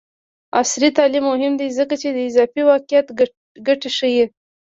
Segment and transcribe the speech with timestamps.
[0.59, 3.07] عصري تعلیم مهم دی ځکه چې د اضافي واقعیت
[3.67, 4.25] ګټې ښيي.